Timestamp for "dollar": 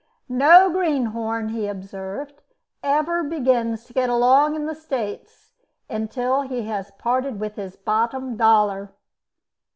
8.35-8.95